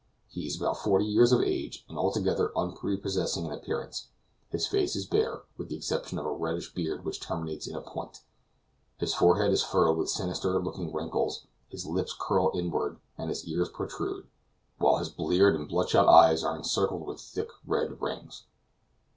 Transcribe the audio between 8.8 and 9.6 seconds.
his forehead